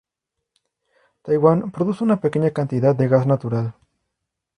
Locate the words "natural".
3.27-3.75